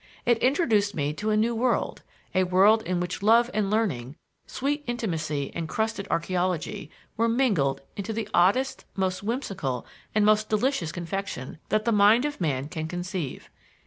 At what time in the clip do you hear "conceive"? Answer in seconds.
12.87-13.51